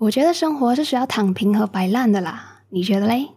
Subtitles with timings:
[0.00, 3.30] 我觉得生活是需要躺平和摆烂的啦，你觉得嘞？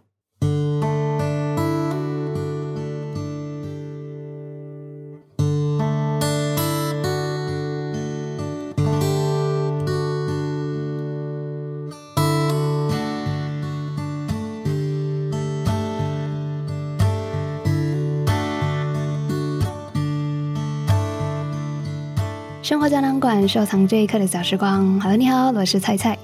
[22.62, 25.00] 生活胶囊馆收藏这一刻的小时光。
[25.00, 26.16] Hello，你好，我是菜菜。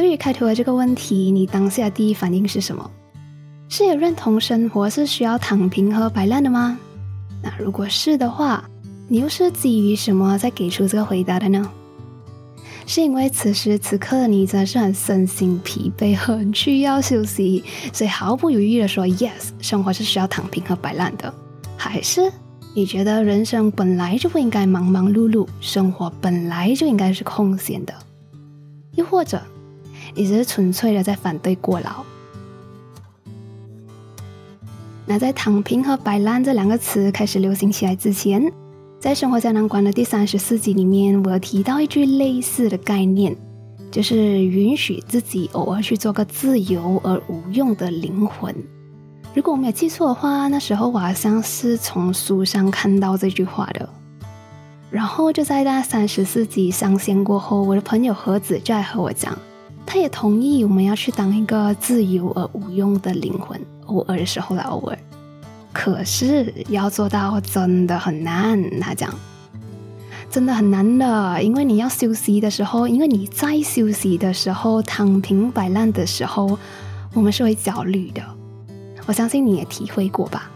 [0.00, 2.90] 对于开头的这个问题，你当下第一反应是什么？
[3.68, 6.78] 是也认同生活是需要躺平和摆烂的吗？
[7.42, 8.64] 那如果是的话，
[9.08, 11.70] 你又是基于什么在给出这个回答的呢？
[12.86, 17.62] 是因为此时此刻你真的是很身心疲惫，很需要休息，
[17.92, 21.30] 所以毫不犹豫的说 yes，生活是需要躺平和摆烂的，
[21.76, 22.32] 还是？
[22.74, 27.92] 你觉得人生本来就不应该忙忙碌碌，生活本来就应该是空闲的，
[28.94, 29.38] 又或者
[30.14, 32.04] 你只是纯粹的在反对过劳？
[35.06, 38.52] 那在“躺平”和“摆烂”这两个词开始流行起来之前，
[39.00, 43.36] 在《生活胶囊馆》的第三十四集里面，我有提到一句类似的概念，
[43.90, 48.54] 就是允许自己偶尔去做个自由而无用的灵魂。
[49.34, 53.88] 如果我没有记错的话，那时候我好像是从书上看到这句话的。
[54.90, 59.36] 然后就在那三十四集上线过后，我的朋友盒子就来和我讲，
[59.92, 64.96] 他也同意我们要去当一个自由而无用的灵魂，偶尔的时候来偶尔。
[65.72, 69.12] 可是要做到真的很难，他讲，
[70.30, 76.56] 真的很难的，因为你要休息的时候，因为你在休息的时候躺平摆烂的时候，
[77.12, 78.22] 我们是会焦虑的。
[79.06, 80.48] 我相信你也体会过吧，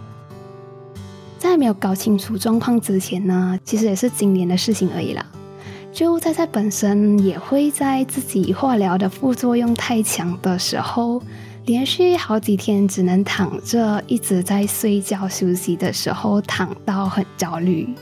[1.40, 5.26] 在没有搞清楚状况之前呢，其实也是今年的事情而已啦。
[5.94, 11.22] 就在在本身也会在自己化疗的副作用太强的时候，
[11.66, 17.94] 连续好几天只能躺着，一直在睡觉休息的时候，躺到很焦虑，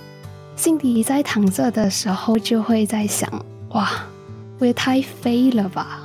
[0.56, 3.30] 心底在躺着的时候就会在想：
[3.72, 3.90] 哇，
[4.58, 6.00] 我也太废了吧。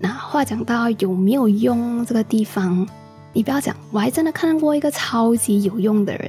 [0.00, 2.84] 那话讲到有没有用这个地方？
[3.32, 6.28] 你不要讲，我还真的看过一个超级有用的人。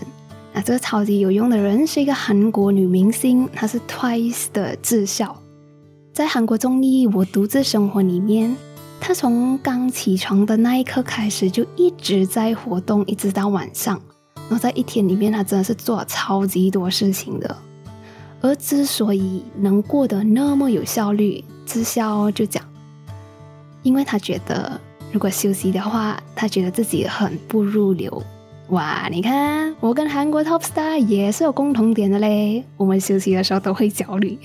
[0.57, 5.39] 那这个超级有用的人是一个韩国女明星，她是 Twice 的智孝。
[6.11, 8.57] 在韩国综艺《我独自生活》里面，
[8.99, 14.01] 她从刚起床的那一刻开始就一直在活动，一直到晚上。
[14.33, 17.55] 然后在一天里面，她真的是做了超级多事情的。
[18.41, 22.63] 而之所以能过得那么有效率，智孝就讲，
[23.83, 24.81] 因为她觉得。
[25.11, 28.21] 如果休息的话，他觉得自己很不入流。
[28.69, 32.63] 哇，你看，我跟韩国 top star 也是有共同点的嘞。
[32.75, 34.37] 我们休息的时候都会焦虑，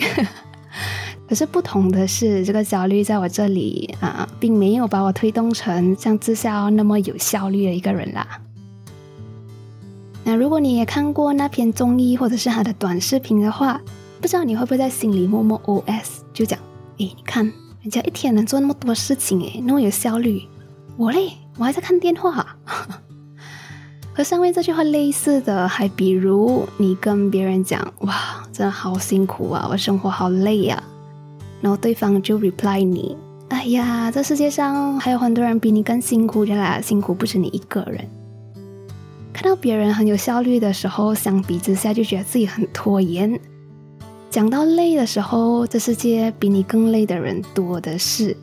[1.28, 8.26] 可是不同的是，这个焦虑在我这里啊，并没有把我推动成像智孝那么有效率的一个人啦。
[10.24, 13.80] 那如果你也看过那篇综艺或者是他的短视频的话，
[14.20, 16.56] 不知道你会不会在心里默默 OS，就讲：
[16.98, 17.44] 诶，你看
[17.80, 20.42] 人家一天能做那么多事情，诶，那么有效率。
[20.96, 22.56] 我嘞，我还在看电话。
[24.14, 30.82] 和上面这句话类似的，还比如你跟别人讲：“哇，真的好辛苦啊，我生活好累呀。”
[31.62, 33.16] 然后对方就 reply 你
[33.48, 38.06] ：“哎呀，这世界上还有很多人比你更辛苦的啦，辛苦不止你一个人。”
[39.32, 43.40] 看到别人很有效率的时候，相比之下就觉得自己很拖延。
[44.28, 48.36] 讲到累的时候，这世界比你更累的人多的是。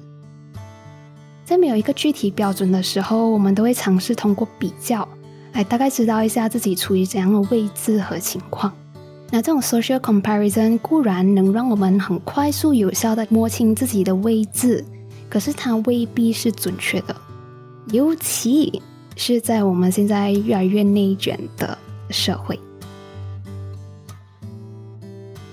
[1.46, 5.08] 在没有一个具体标准的时候，我们都会尝试通过比较
[5.54, 8.72] 来大概知道一下自己处于怎样的位置和情况。
[9.32, 14.84] 那这种 social comparison 固然能让我们很快速有效的摸清自己的位置，
[15.30, 17.16] 可是它未必是准确的，
[17.92, 18.82] 尤其
[19.16, 21.78] 是在我们现在越来越内卷的
[22.10, 22.60] 社会。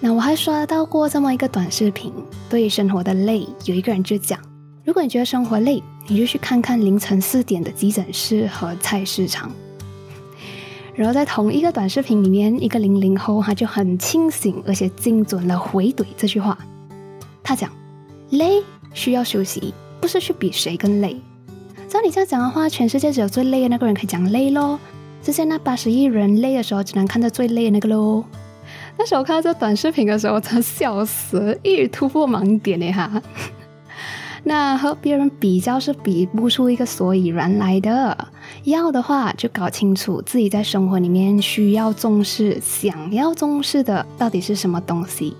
[0.01, 2.13] 那我还刷到过这么一个短视频，
[2.49, 4.39] 对于生活的累，有一个人就讲。
[4.85, 9.51] 如果你觉得生活累，你就去看看凌晨四点的急诊室和菜市场。
[10.97, 16.57] 然后在同一个短视频里面，一个零零后他就很清醒而且精准的回怼这句话。
[17.43, 17.71] 他讲：
[18.31, 18.63] 累
[18.95, 21.21] 需要休息，不是去比谁更累。
[21.87, 24.81] 照你这样讲的话，全世界只有最累的那个人可以讲累咯。
[25.23, 28.25] 之前那八十亿人累的时候，只能看到最累的那个喽。
[28.97, 33.23] 那时候看到这短视频的时候，我真笑死，一语突破盲点呢哈。
[34.45, 38.29] 那和别人比较是比不出一个所以然来的。
[38.65, 45.37] 要的话，就搞清楚自己在生活里面需要重视、想要重视的到底是什么东西。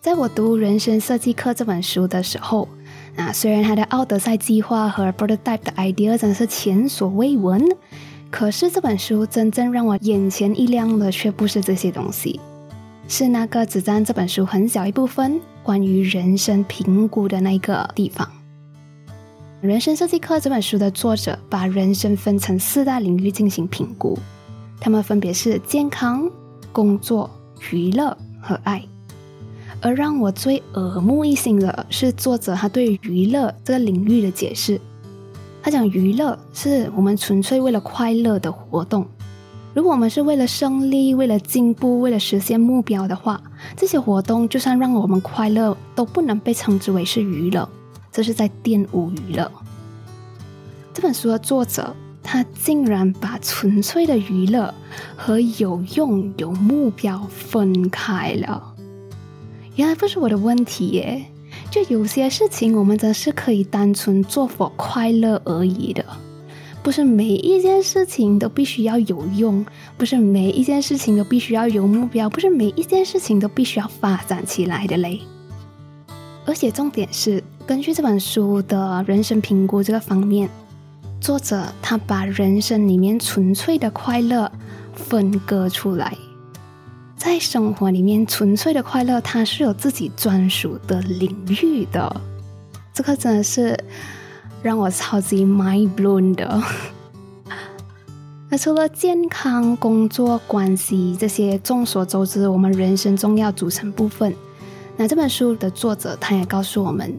[0.00, 2.68] 在我读《人生设计课》这本书的时候，
[3.16, 7.66] 啊，虽然他的奥德赛计划和 prototype 的 idea 真是前所未闻，
[8.30, 12.38] 可是这本书真正让我眼前一亮的却不是这些东西，
[13.08, 18.24] 是那个只占这本书很小一部分关于人生评估的那个地方。
[19.62, 24.18] 《人生设计课》这本书的作者把人生分成四大领域进行评估，
[24.78, 26.30] 他们分别是健康、
[26.72, 27.30] 工作、
[27.70, 28.84] 娱乐和爱。
[29.80, 34.78] 而让我最耳目一新的是作者他对娱乐这个领域的解释。
[35.62, 39.06] 他讲娱乐是我们纯粹为了快乐的活动。
[39.72, 43.42] 如果我们是为了胜利、为了进步、为了实现目标的话，
[43.74, 47.66] 这些活动就算让我们快乐，都不能被称之为是娱乐。
[48.16, 49.52] 这是在玷污娱乐。
[50.94, 54.72] 这本书的作者他竟然把纯粹的娱乐
[55.14, 58.74] 和有用、有目标分开了。
[59.74, 61.26] 原来不是我的问题耶，
[61.70, 66.02] 就有些事情我们真是可以单纯做否快乐而已的，
[66.82, 69.62] 不是每一件事情都必须要有用，
[69.98, 75.20] 不是每一件事情都必须要有目标，不是每一件事情都必须要发展起来的嘞。
[76.46, 80.48] 而且重点是，根据这本书的人生评估这个方面，
[81.20, 84.50] 作者他把人生里面纯粹的快乐
[84.94, 86.16] 分割出来。
[87.16, 92.20] 在生活里面，纯粹的快乐它是有自己专属的领域的，
[92.92, 93.76] 这个真的是
[94.62, 96.62] 让我超级 mind blown 的。
[98.48, 104.32] 那除了健康、工作、关系这些众所周知我们人生重要组成部分，
[104.96, 107.14] 那这本书的作者他也告诉我们，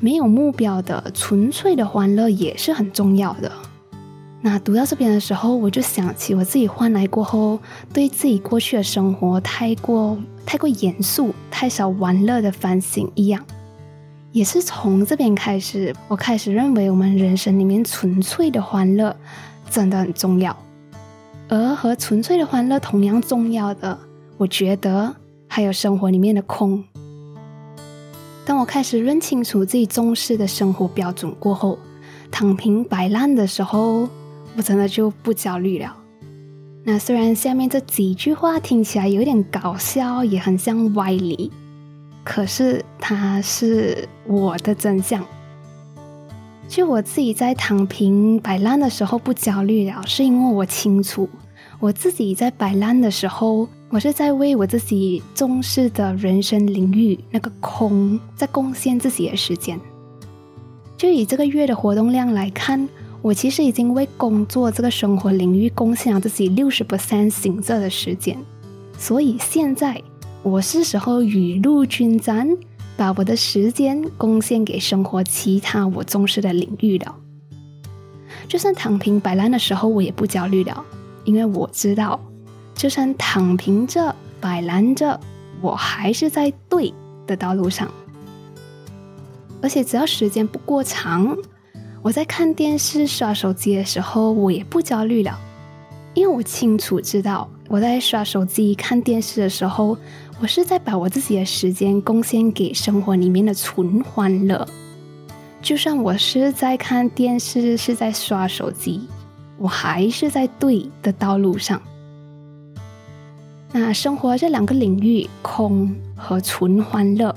[0.00, 3.52] 没有目标的纯粹的欢乐也是很重要的。
[4.42, 7.58] 那读到这边的时候，我就想起我自己换来过后，
[7.92, 13.44] 对自己过去的生活太过太过严肃、太少玩乐的反省一样。
[14.32, 19.14] 也是从这边开始，我开始认为我们人生里面纯粹的欢乐
[19.68, 20.56] 真的很重要。
[21.48, 23.98] 而和纯粹的欢乐同样重要的，
[24.38, 25.14] 我觉得
[25.48, 26.82] 还有生活里面的空。
[28.50, 31.78] 当我开始认清楚自己重视的生活标准过后，
[32.32, 34.08] 躺平摆烂的时候。
[34.56, 35.96] 我真的就不焦虑了。
[36.82, 41.52] 那虽然下面这几句话听起来有点搞笑，也很像歪理，
[42.24, 45.24] 可是它是我的真相。
[46.66, 51.30] 就我自己在躺平摆烂的时候不焦虑了，是因为我清楚
[51.78, 59.78] 我自己在摆烂的时候，我是在为我自己重视的人生领域那个空在贡献自己的时间。
[60.96, 62.88] 就以这个月的活动量来看。
[63.22, 68.34] 我其实已经为工作这个生活领域贡献了自己六十 percent 行这的时间，
[68.96, 70.02] 所以现在
[70.42, 72.48] 我是时候雨露均沾，
[72.96, 77.14] 把我的时间贡献给生活其他我重视的领域了。
[78.48, 80.82] 就算躺平摆烂的时候，我也不焦虑了，
[81.24, 82.18] 因为我知道，
[82.80, 85.20] 就算躺平着摆烂着，
[85.60, 86.94] 我还是在对
[87.26, 87.92] 的道路上，
[89.60, 91.36] 而且只要时间不过长。
[92.00, 95.38] 我在看电视、刷手机的时候，我也不焦虑了，
[96.14, 99.94] 因为我清楚知道，我在刷手机、看电视的时候，
[100.40, 104.66] 我是在把我自己的时间贡献给生活里面的纯欢乐。
[105.60, 109.06] 就算我是在看电视、是在刷手机，
[109.58, 111.78] 我还是在对的道路上。
[113.72, 117.32] 那生活这两个领域，空和纯欢乐，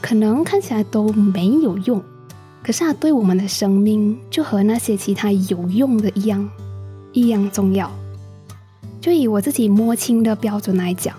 [0.00, 2.02] 可能看起来都没有用。
[2.62, 6.50] 可是它对我们的生命，就和那些其他有用的一样，
[7.12, 7.88] 一样重要。
[9.00, 11.14] 就以我自己摸清的标准来讲，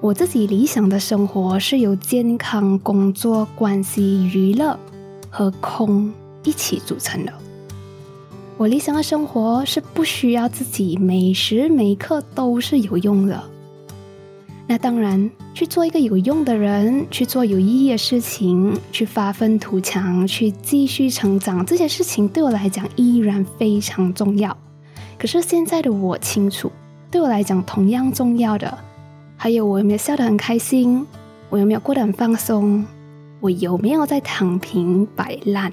[0.00, 4.78] 我自己理想的生活是由健康、工作、关系、娱乐
[5.28, 6.12] 和空
[6.44, 7.32] 一起组成的。
[8.56, 13.42] 我理想的生活是不需要自己每时每刻都是有用的。
[14.72, 24.56] 那当然，去做一个有用的人，去做有意义的事情，去发愤图强，去继续成长，这些事情对我来讲依然非常重要。
[25.18, 26.72] 可是现在的我清楚，
[27.10, 28.78] 对我来讲同样重要的，
[29.36, 31.06] 还有我有没有笑得很开心，
[31.50, 32.82] 我有没有过得很放松，
[33.40, 35.70] 我有没有在躺平摆烂。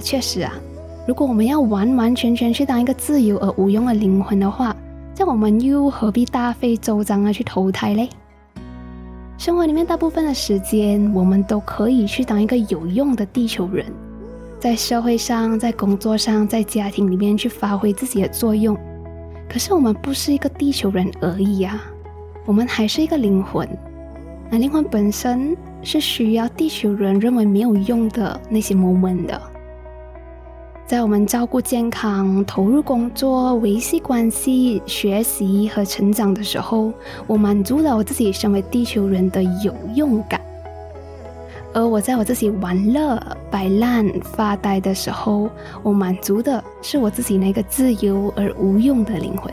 [0.00, 0.52] 确实啊，
[1.06, 4.74] 如果我们要完完全全去当一个自由而无用的灵魂的话，
[5.18, 8.08] 那我们又何必大费周章的去投胎嘞？
[9.38, 13.86] 生活里面大部分的时间，我们都可以去当一个有用的地球人，
[14.58, 18.76] 在社会上、在工作上、在家庭里面去发挥自己的作用。
[19.48, 21.84] 可是我们不是一个地球人而已啊，
[22.46, 23.68] 我们还是一个灵魂。
[24.50, 29.40] 那灵魂本身是需要地球人认为没有用的那些 moment 的。
[30.86, 36.92] 在我们照顾健康、投入工作、维系关系、学习和成长的时候，
[37.26, 40.40] 我满足了我自己身为地球人的有用感；
[41.74, 45.50] 而我在我自己玩乐、摆烂、发呆的时候，
[45.82, 49.52] 我满足的是我自己那个自由而无用的灵魂。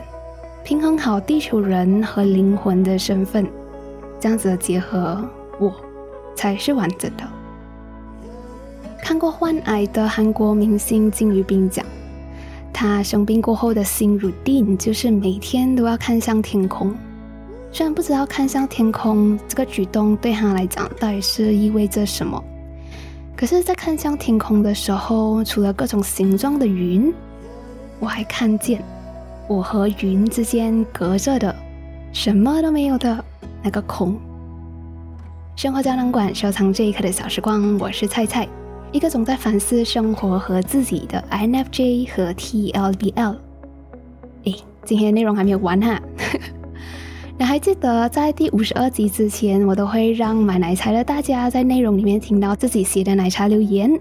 [0.62, 3.44] 平衡好地球人和灵魂的身份，
[4.20, 5.20] 这样子的结合，
[5.58, 5.74] 我
[6.36, 7.24] 才是完整的。
[9.04, 11.84] 看过患癌的韩国明星金宇彬讲，
[12.72, 16.90] 他生病过后的心 routine 就是每天都要看向天空。
[17.70, 22.42] 虽然不知道看向天空这个举动对他来讲到底是意味着什么，
[23.36, 27.12] 可是，在看向天空的时候，除了各种形状的云，
[28.00, 28.82] 我还看见
[29.46, 31.54] 我和云之间隔着的
[32.10, 33.22] 什么都没有的
[33.62, 34.18] 那个空。
[35.56, 38.48] 生活胶囊馆收藏这一刻的小时光，我是菜菜。
[38.94, 43.36] 一个总在反思生活和自己的 INFJ 和 TLBL。
[44.44, 46.00] 诶，今天的内容还没有完哈。
[47.36, 53.98] 那还记得在第五十二集之前，我都会让买奶茶的大家在内容里面听到自己写的奶茶留言。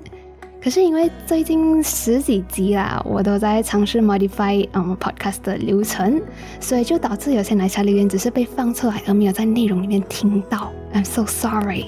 [0.61, 6.21] 可是因为最近十几集啦，我都在尝试 modify 嗯 podcast 的流程，
[6.59, 10.71] 所以就导致有些奶茶留言只是被放出来，而没有在内容里面听到。
[10.93, 11.85] I'm so sorry。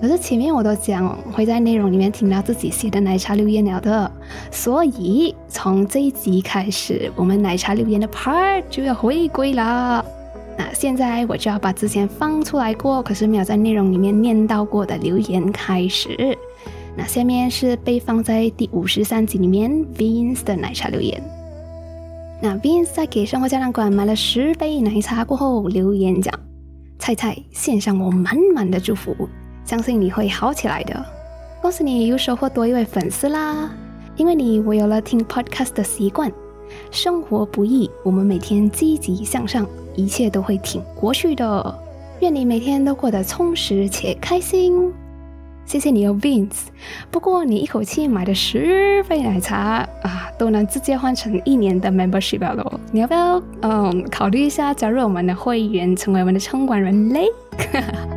[0.00, 4.10] 可是前面我都讲会在内容里面听到自己写的奶茶留言了的，
[4.50, 10.04] 所以从这一集开始，我们奶茶留言的 part 就要回归了。
[10.58, 16.36] 那现在我就要把之前放出来过，可是没有在内容里面念到过的留言开始。
[16.94, 21.22] 那下面是被放在第五十三集里面 Vince 的奶茶留言。
[22.40, 26.32] 那 Vince 在给生活胶囊馆买了十杯奶茶过后留言讲
[26.98, 29.14] ：“菜菜献上我满满的祝福。”
[29.66, 31.04] 相信你会好起来的。
[31.60, 33.68] 恭喜你又收获多一位粉丝啦！
[34.14, 36.32] 因为你，我有了听 podcast 的习惯。
[36.92, 41.78] 生活不易，我们每天积极向上，一切都会挺过去的。
[42.20, 44.92] 愿你每天都过得充实且开心。
[45.64, 46.66] 谢谢你哦，Vince。
[47.10, 52.80] 不过你一口气买的十杯奶茶啊，都能直接换成一年的 membership 了。
[52.92, 57.26] 你要不要嗯考虑一下加入我们的会员，成为我们的称管人嘞？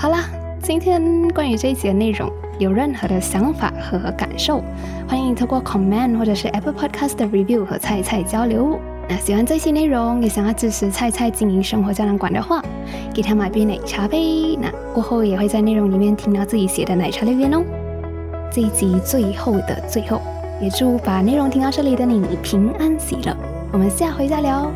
[0.00, 0.26] 好啦，
[0.62, 4.62] 今天关于这一集的内容，有任何的想法和感受，
[5.08, 8.78] 欢迎透过 comment 或者是 Apple Podcast 的 review 和菜菜交流。
[9.08, 12.62] 那喜欢这些内容，也想要支持菜菜经营生活胶囊馆的话，
[13.12, 14.56] 给他买杯奶茶呗。
[14.62, 17.64] 那过后也会在内容里面听到自己写的奶茶留言哦。
[18.52, 20.22] 这一集最后的最后，
[20.62, 23.36] 也祝把内容听到这里的你平安喜乐。
[23.72, 24.70] 我们下回再聊。